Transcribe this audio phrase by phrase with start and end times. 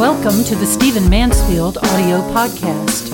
[0.00, 3.12] Welcome to the Stephen Mansfield audio podcast.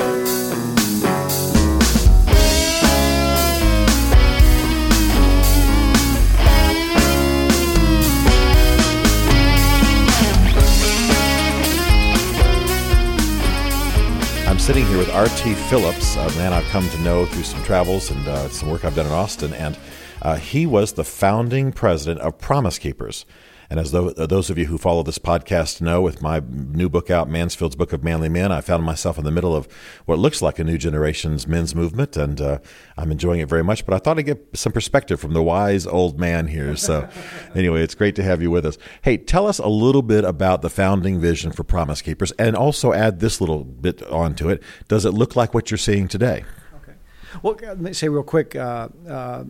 [14.47, 15.55] I'm sitting here with R.T.
[15.69, 18.95] Phillips, a man I've come to know through some travels and uh, some work I've
[18.95, 19.77] done in Austin, and
[20.23, 23.27] uh, he was the founding president of Promise Keepers.
[23.69, 27.29] And as those of you who follow this podcast know, with my new book out,
[27.29, 29.67] Mansfield's Book of Manly Men, I found myself in the middle of
[30.05, 32.59] what looks like a new generation's men's movement, and uh,
[32.97, 33.85] I'm enjoying it very much.
[33.85, 36.77] But I thought I'd get some perspective from the wise old man here.
[36.77, 37.09] So,
[37.55, 38.79] anyway, it's great to have you with us.
[39.03, 42.93] Hey, tell us a little bit about the founding vision for Promise Keepers, and also
[42.93, 44.63] add this little bit onto it.
[44.89, 46.45] Does it look like what you're seeing today?
[46.83, 46.95] Okay.
[47.43, 49.45] Well, let me say real quick, uh, uh,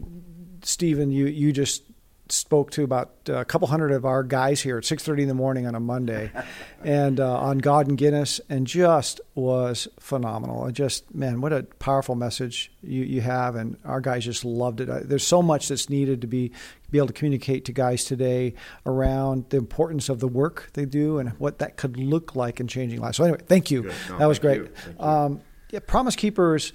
[0.62, 1.83] Stephen, you you just
[2.28, 5.66] spoke to about a couple hundred of our guys here at 6.30 in the morning
[5.66, 6.30] on a monday.
[6.84, 10.66] And uh, on god and guinness and just was phenomenal.
[10.66, 13.56] And just man what a powerful message you, you have.
[13.56, 15.08] And our guys just loved it.
[15.08, 16.52] There's so much that's needed to be
[16.91, 21.18] be able to communicate to guys today around the importance of the work they do
[21.18, 23.16] and what that could look like in changing lives.
[23.16, 23.90] So anyway thank you.
[24.11, 24.68] No, that was great.
[25.00, 25.40] Um,
[25.70, 26.72] yeah promise keepers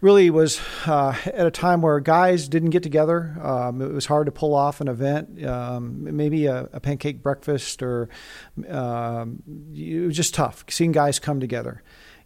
[0.00, 3.36] really was uh, at a time where guys didn't get together.
[3.42, 7.82] Um, it was hard to pull off an event, um, maybe a, a, pancake breakfast,
[7.82, 8.08] or
[8.68, 9.42] um,
[9.74, 11.82] it was just tough seeing guys come together.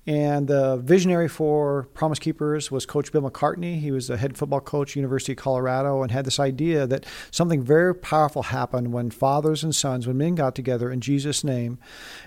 [0.08, 3.78] And the visionary for Promise Keepers was Coach Bill McCartney.
[3.78, 7.62] He was the head football coach, University of Colorado, and had this idea that something
[7.62, 11.78] very powerful happened when fathers and sons, when men got together in Jesus' name,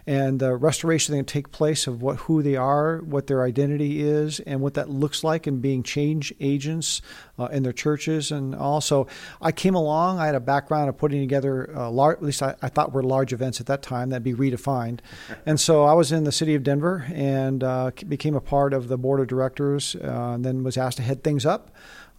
[0.05, 4.39] and the restoration that take place of what who they are, what their identity is,
[4.41, 7.01] and what that looks like in being change agents
[7.39, 8.31] uh, in their churches.
[8.31, 9.07] And also,
[9.41, 10.19] I came along.
[10.19, 13.01] I had a background of putting together, uh, large, at least I, I, thought were
[13.01, 14.99] large events at that time that'd be redefined.
[15.47, 17.70] and so I was in the city of Denver and uh,
[18.07, 21.23] became a part of the board of directors, uh, and then was asked to head
[21.23, 21.71] things up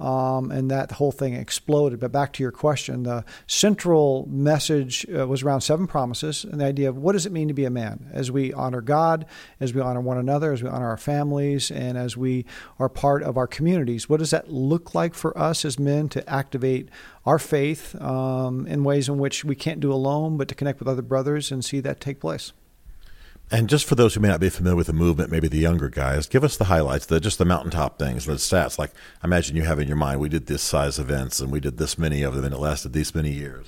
[0.02, 2.00] um, and that whole thing exploded.
[2.00, 6.64] But back to your question, the central message uh, was around seven promises and the
[6.64, 9.26] idea of what does it mean to be a man as we honor God,
[9.60, 12.44] as we honor one another, as we honor our families, and as we
[12.78, 14.08] are part of our communities.
[14.08, 16.88] What does that look like for us as men to activate
[17.24, 20.88] our faith um, in ways in which we can't do alone, but to connect with
[20.88, 22.52] other brothers and see that take place?
[23.52, 25.90] And just for those who may not be familiar with the movement, maybe the younger
[25.90, 28.78] guys, give us the highlights, the just the mountaintop things, the stats.
[28.78, 28.92] Like
[29.22, 31.76] I imagine you have in your mind, we did this size events and we did
[31.76, 33.66] this many of them, and it lasted these many years.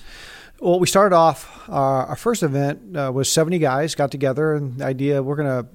[0.58, 4.78] Well, we started off uh, our first event uh, was 70 guys got together, and
[4.78, 5.68] the idea we're going to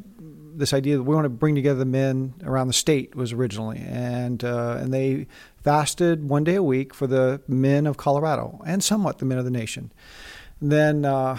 [0.56, 3.78] this idea that we want to bring together the men around the state was originally,
[3.78, 5.28] and uh, and they
[5.64, 9.46] fasted one day a week for the men of Colorado and somewhat the men of
[9.46, 9.92] the nation.
[10.62, 11.38] Then uh,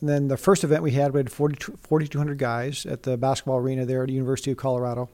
[0.00, 4.02] then the first event we had, we had 4,200 guys at the basketball arena there
[4.02, 5.10] at the University of Colorado.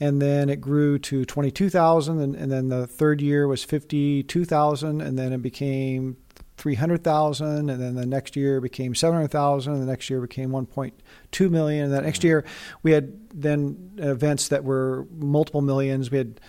[0.00, 2.20] And then it grew to 22,000.
[2.20, 5.00] And, and then the third year was 52,000.
[5.00, 6.16] And then it became
[6.56, 7.68] 300,000.
[7.68, 9.72] And then the next year became 700,000.
[9.72, 11.86] And the next year became 1.2 million.
[11.86, 12.44] And the next year
[12.82, 16.10] we had then events that were multiple millions.
[16.10, 16.40] We had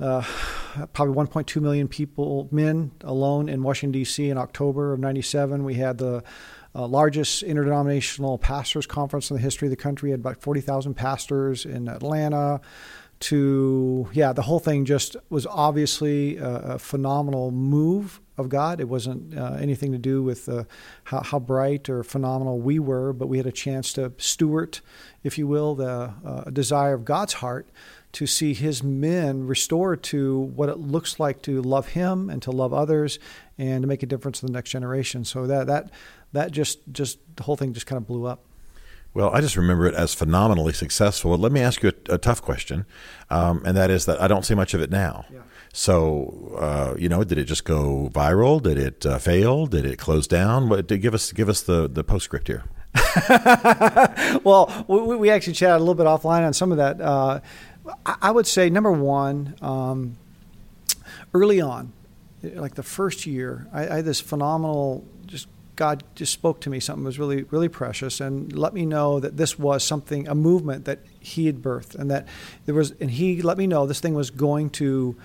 [0.00, 0.22] uh,
[0.92, 4.28] probably 1.2 million people, men alone in Washington, D.C.
[4.28, 5.64] in October of 97.
[5.64, 6.22] We had the
[6.74, 10.10] uh, largest interdenominational pastors conference in the history of the country.
[10.10, 12.60] Had about forty thousand pastors in Atlanta.
[13.20, 18.80] To yeah, the whole thing just was obviously a, a phenomenal move of God.
[18.80, 20.64] It wasn't uh, anything to do with uh,
[21.04, 24.80] how, how, bright or phenomenal we were, but we had a chance to steward,
[25.22, 27.68] if you will, the uh, desire of God's heart
[28.12, 32.50] to see His men restored to what it looks like to love Him and to
[32.50, 33.18] love others
[33.56, 35.24] and to make a difference in the next generation.
[35.24, 35.90] So that that
[36.32, 38.44] that just just the whole thing just kind of blew up.
[39.12, 41.36] Well, I just remember it as phenomenally successful.
[41.36, 42.86] Let me ask you a, a tough question,
[43.28, 45.24] um, and that is that I don't see much of it now.
[45.32, 45.40] Yeah.
[45.72, 48.62] So, uh, you know, did it just go viral?
[48.62, 49.66] Did it uh, fail?
[49.66, 50.68] Did it close down?
[50.68, 52.64] What, give us give us the the postscript here.
[54.44, 57.00] well, we, we, actually chatted a little bit offline on some of that.
[57.00, 57.40] Uh,
[58.04, 60.16] I, I, would say number one, um,
[61.32, 61.92] early on,
[62.42, 65.46] like the first year, I, I had this phenomenal just
[65.80, 69.18] God just spoke to me something that was really, really precious and let me know
[69.18, 72.28] that this was something, a movement that He had birthed, and that
[72.66, 75.16] there was, and He let me know this thing was going to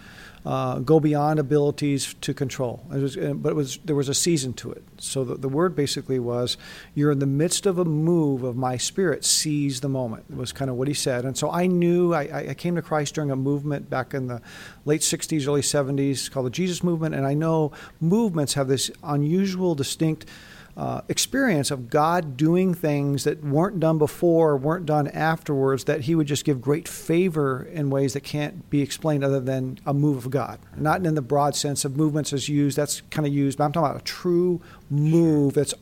[0.46, 2.86] uh, go beyond abilities to control.
[2.94, 4.84] It was, but it was there was a season to it.
[4.98, 6.58] So the, the word basically was,
[6.94, 9.26] "You're in the midst of a move of my spirit.
[9.26, 11.26] Seize the moment." Was kind of what he said.
[11.26, 14.42] And so I knew I, I came to Christ during a movement back in the
[14.86, 19.74] late '60s, early '70s called the Jesus Movement, and I know movements have this unusual,
[19.74, 20.28] distinct
[20.78, 26.16] uh, experience of God doing things that weren't done before, weren't done afterwards, that He
[26.16, 30.26] would just give great favor in ways that can't be explained other than a move
[30.26, 30.60] of God.
[30.76, 33.72] Not in the broad sense of movements as used, that's kind of used, but I'm
[33.72, 35.74] talking about a true move that's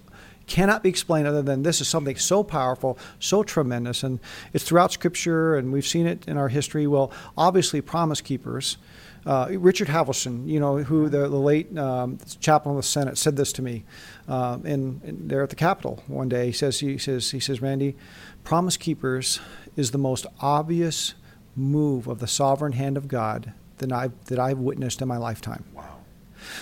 [0.45, 4.19] cannot be explained other than this is something so powerful, so tremendous, and
[4.51, 6.85] it's throughout Scripture, and we've seen it in our history.
[6.85, 8.77] Well, obviously, promise keepers
[9.25, 13.37] uh, Richard Halverson, you know, who the, the late um, chaplain of the Senate said
[13.37, 13.83] this to me,
[14.27, 16.47] uh, in, in, there at the Capitol one day.
[16.47, 17.95] He says, he says, he says, Randy,
[18.43, 19.39] Promise Keepers
[19.75, 21.13] is the most obvious
[21.55, 25.63] move of the sovereign hand of God that I've that I've witnessed in my lifetime.
[25.73, 25.99] Wow.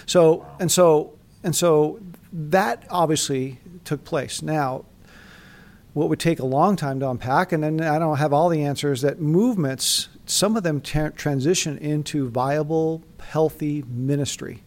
[0.06, 0.56] So wow.
[0.60, 2.00] and so and so
[2.32, 4.42] that obviously took place.
[4.42, 4.86] Now,
[5.94, 8.64] what would take a long time to unpack, and then I don't have all the
[8.64, 9.02] answers.
[9.02, 14.64] That movements some of them transition into viable, healthy ministry.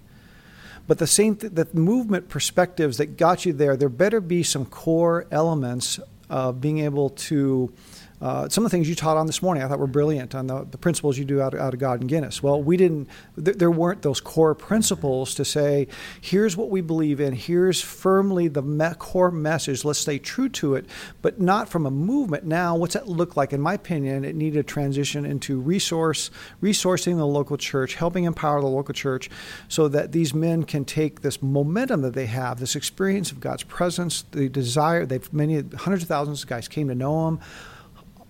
[0.87, 4.67] But the same, th- the movement perspectives that got you there, there better be some
[4.67, 7.73] core elements of being able to
[8.21, 10.47] uh, some of the things you taught on this morning I thought were brilliant on
[10.47, 12.43] the, the principles you do out, out of God and Guinness.
[12.43, 13.09] Well, we didn't,
[13.43, 15.89] th- there weren't those core principles to say,
[16.21, 20.75] here's what we believe in, here's firmly the me- core message, let's stay true to
[20.75, 20.87] it,
[21.23, 22.45] but not from a movement.
[22.45, 23.53] Now, what's that look like?
[23.53, 26.31] In my opinion, it needed to transition into resource,
[26.63, 29.29] resourcing the local church, helping empower the local church
[29.69, 33.65] so that these men can take this momentum that they have, this experience of God's
[33.65, 37.41] presence, the desire, they've many hundreds of thousands of guys came to know Him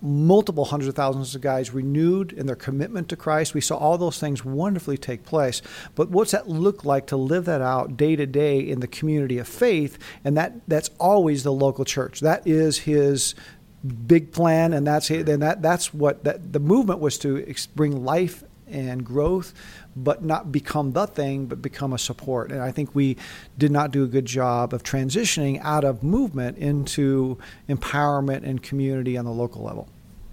[0.05, 3.53] multiple hundreds of thousands of guys renewed in their commitment to Christ.
[3.53, 5.61] We saw all those things wonderfully take place.
[5.95, 9.37] But what's that look like to live that out day to day in the community
[9.37, 9.97] of faith?
[10.23, 12.19] And that that's always the local church.
[12.19, 13.35] That is his
[14.07, 18.43] big plan, and that's and that that's what that the movement was to bring life
[18.67, 19.53] and growth,
[19.95, 22.51] but not become the thing, but become a support.
[22.51, 23.17] And I think we
[23.57, 27.37] did not do a good job of transitioning out of movement into
[27.69, 29.87] empowerment and community on the local level.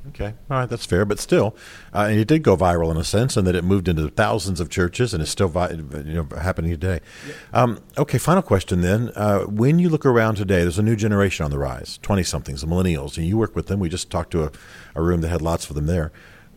[0.09, 1.55] Okay, all right, that's fair, but still,
[1.95, 4.59] uh, and it did go viral in a sense, and that it moved into thousands
[4.59, 7.01] of churches, and is still vi- you know happening today.
[7.27, 7.37] Yep.
[7.53, 11.45] Um, okay, final question then: uh, When you look around today, there's a new generation
[11.45, 13.79] on the rise, twenty somethings, the millennials, and you work with them.
[13.79, 14.53] We just talked to a,
[14.97, 16.11] a room that had lots of them there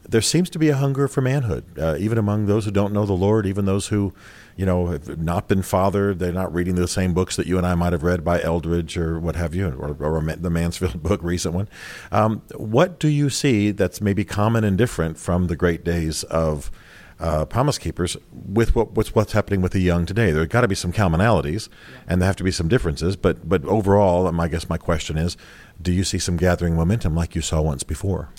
[0.07, 3.06] there seems to be a hunger for manhood, uh, even among those who don't know
[3.06, 4.13] the Lord, even those who,
[4.56, 6.19] you know, have not been fathered.
[6.19, 8.98] They're not reading the same books that you and I might have read by Eldredge
[8.98, 11.68] or what have you, or, or the Mansfield book, recent one.
[12.12, 16.72] Um, what do you see that's maybe common and different from the great days of
[17.19, 20.31] uh, promise keepers with what, what's what's happening with the young today?
[20.31, 21.69] There have got to be some commonalities,
[22.07, 23.16] and there have to be some differences.
[23.16, 25.38] But but overall, um, I guess my question is,
[25.81, 28.30] do you see some gathering momentum like you saw once before?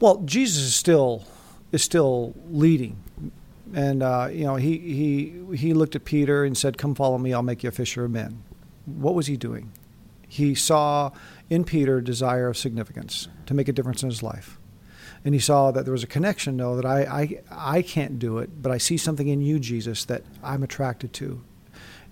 [0.00, 1.24] Well, Jesus is still
[1.72, 2.96] is still leading,
[3.74, 7.32] and uh, you know he he he looked at Peter and said, "Come follow me.
[7.32, 8.42] I'll make you a fisher of men."
[8.86, 9.72] What was he doing?
[10.28, 11.10] He saw
[11.50, 14.58] in Peter a desire of significance to make a difference in his life,
[15.24, 16.56] and he saw that there was a connection.
[16.58, 17.40] Though that I I
[17.78, 21.42] I can't do it, but I see something in you, Jesus, that I'm attracted to,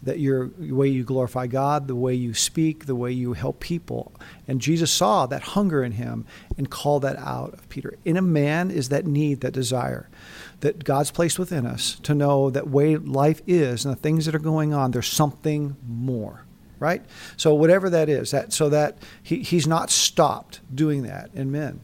[0.02, 4.12] that your way you glorify God, the way you speak, the way you help people.
[4.46, 6.26] And Jesus saw that hunger in him
[6.56, 7.94] and called that out of Peter.
[8.04, 10.08] In a man is that need, that desire
[10.60, 14.34] that God's placed within us to know that way life is and the things that
[14.34, 16.42] are going on, there's something more.
[16.78, 17.02] Right?
[17.38, 21.80] So whatever that is, that so that he, he's not stopped doing that in men.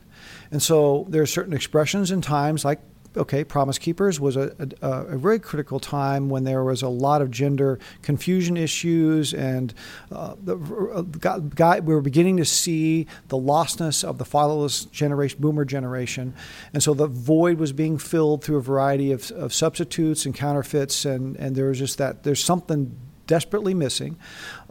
[0.50, 2.80] And so there are certain expressions and times like
[3.16, 7.23] okay, Promise Keepers was a, a, a, very critical time when there was a lot
[7.23, 9.75] of gender confusion issues, and
[10.11, 10.57] uh, the,
[10.95, 16.35] uh, we were beginning to see the lostness of the fatherless generation, boomer generation.
[16.73, 21.04] And so the void was being filled through a variety of, of substitutes and counterfeits,
[21.04, 24.16] and, and there was just that there's something desperately missing.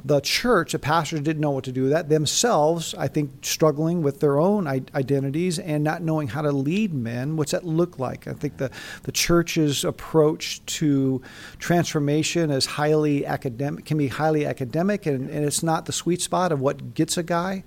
[0.04, 2.96] The church, the pastors didn't know what to do with that themselves.
[2.98, 7.38] I think struggling with their own identities and not knowing how to lead men.
[7.38, 8.28] What's that look like?
[8.28, 8.72] I think the
[9.04, 11.22] the church's approach to
[11.60, 16.52] transformation is highly academic, can be highly academic, and, and it's not the sweet spot
[16.52, 17.64] of what gets a guy.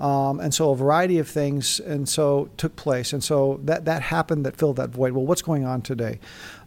[0.00, 4.02] Um, and so a variety of things, and so took place, and so that that
[4.02, 5.12] happened that filled that void.
[5.12, 6.18] Well, what's going on today?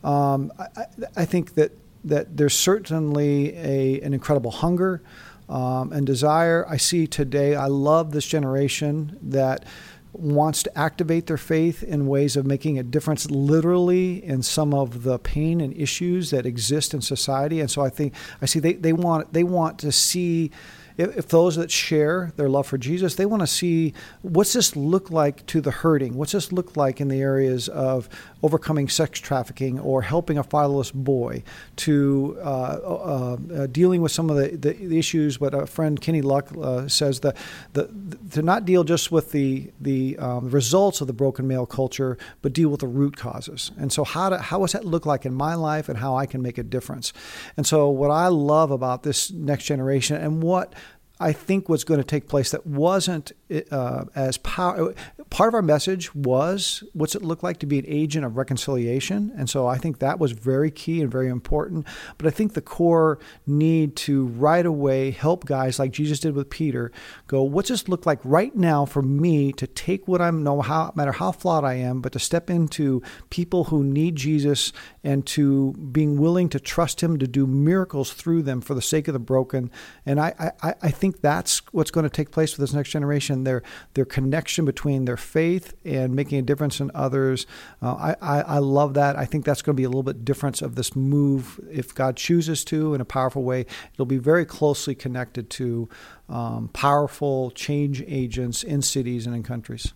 [0.03, 0.85] Um, I,
[1.15, 1.71] I think that
[2.03, 5.01] that there's certainly a, an incredible hunger
[5.47, 6.65] um, and desire.
[6.67, 9.65] I see today, I love this generation that
[10.13, 15.03] wants to activate their faith in ways of making a difference literally in some of
[15.03, 17.59] the pain and issues that exist in society.
[17.59, 20.51] And so I think I see they, they want they want to see
[20.99, 25.09] if, those that share their love for Jesus, they want to see what's this look
[25.09, 26.15] like to the hurting?
[26.15, 28.09] What's this look like in the areas of
[28.43, 31.43] overcoming sex trafficking or helping a fatherless boy
[31.75, 35.39] to uh, uh, uh, dealing with some of the, the, issues.
[35.39, 37.37] What a friend Kenny Luck uh, says that
[37.73, 37.89] the,
[38.31, 42.53] to not deal just with the the um, results of the broken male culture, but
[42.53, 43.71] deal with the root causes.
[43.77, 46.41] And so, how how does that look like in my life, and how I can
[46.41, 47.13] make a difference?
[47.55, 50.73] And so, what I love about this next generation, and what
[51.21, 53.33] I think was going to take place that wasn't
[53.71, 54.93] uh, as power.
[55.29, 59.33] Part of our message was what's it look like to be an agent of reconciliation,
[59.35, 61.85] and so I think that was very key and very important.
[62.17, 66.49] But I think the core need to right away help guys like Jesus did with
[66.49, 66.89] Peter.
[67.27, 70.93] Go, what's this look like right now for me to take what I'm no how
[70.95, 74.71] matter how flawed I am, but to step into people who need Jesus
[75.03, 79.09] and to being willing to trust Him to do miracles through them for the sake
[79.09, 79.69] of the broken.
[80.05, 82.89] And I I, I think think that's what's going to take place with this next
[82.89, 83.43] generation.
[83.43, 83.63] Their
[83.93, 87.47] their connection between their faith and making a difference in others.
[87.81, 89.15] Uh, I, I, I love that.
[89.15, 92.15] I think that's going to be a little bit difference of this move if God
[92.15, 93.65] chooses to in a powerful way.
[93.93, 95.89] It'll be very closely connected to
[96.27, 99.93] um, powerful change agents in cities and in countries.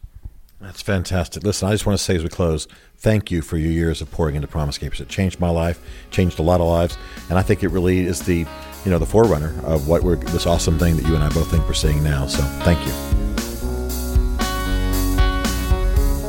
[0.63, 1.43] That's fantastic.
[1.43, 4.09] Listen, I just want to say as we close, thank you for your years of
[4.09, 5.01] pouring into Promise Keepers.
[5.01, 6.97] It changed my life, changed a lot of lives,
[7.29, 8.45] and I think it really is the
[8.85, 11.51] you know the forerunner of what we're this awesome thing that you and I both
[11.51, 12.27] think we're seeing now.
[12.27, 12.93] So thank you.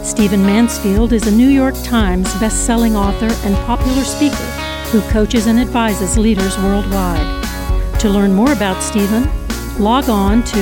[0.04, 4.34] Stephen Mansfield is a New York Times best-selling author and popular speaker
[4.90, 7.44] who coaches and advises leaders worldwide.
[8.00, 9.30] To learn more about Stephen,
[9.78, 10.56] log on to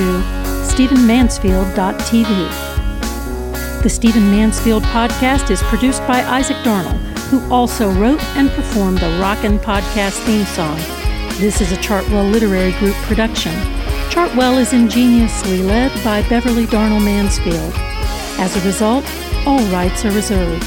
[0.73, 2.72] stephenmansfield.tv.
[3.83, 6.97] The Stephen Mansfield podcast is produced by Isaac Darnell,
[7.27, 10.77] who also wrote and performed the Rockin' Podcast theme song.
[11.41, 13.51] This is a Chartwell Literary Group production.
[14.09, 17.73] Chartwell is ingeniously led by Beverly Darnell Mansfield.
[18.39, 19.03] As a result,
[19.45, 20.63] all rights are reserved.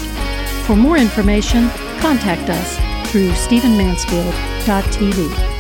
[0.66, 1.70] For more information,
[2.00, 2.76] contact us
[3.10, 5.55] through stephenmansfield.tv.